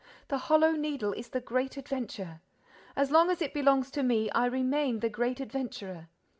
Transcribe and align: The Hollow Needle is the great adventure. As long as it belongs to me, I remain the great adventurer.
The 0.29 0.39
Hollow 0.39 0.71
Needle 0.71 1.13
is 1.13 1.29
the 1.29 1.39
great 1.39 1.77
adventure. 1.77 2.41
As 2.95 3.11
long 3.11 3.29
as 3.29 3.39
it 3.39 3.53
belongs 3.53 3.91
to 3.91 4.01
me, 4.01 4.31
I 4.31 4.47
remain 4.47 4.99
the 5.01 5.09
great 5.09 5.39
adventurer. 5.39 6.07